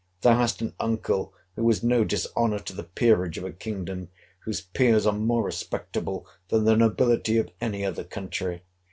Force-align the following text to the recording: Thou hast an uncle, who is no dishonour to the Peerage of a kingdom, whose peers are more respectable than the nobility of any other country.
Thou 0.21 0.35
hast 0.35 0.63
an 0.63 0.73
uncle, 0.79 1.31
who 1.55 1.69
is 1.69 1.83
no 1.83 2.03
dishonour 2.03 2.57
to 2.57 2.73
the 2.75 2.81
Peerage 2.85 3.37
of 3.37 3.43
a 3.43 3.51
kingdom, 3.51 4.09
whose 4.45 4.61
peers 4.61 5.05
are 5.05 5.13
more 5.13 5.43
respectable 5.43 6.25
than 6.47 6.63
the 6.65 6.75
nobility 6.75 7.37
of 7.37 7.51
any 7.61 7.85
other 7.85 8.03
country. 8.03 8.63